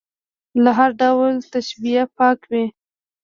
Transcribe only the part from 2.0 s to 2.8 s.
پاک وي.